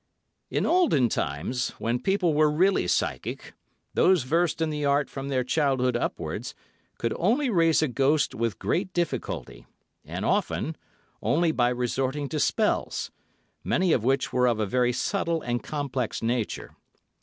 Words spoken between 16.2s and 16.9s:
nature.